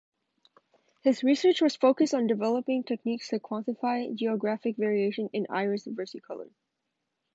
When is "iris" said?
5.47-5.85